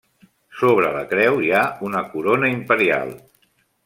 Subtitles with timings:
[0.61, 3.13] Sobre la creu hi ha una corona imperial.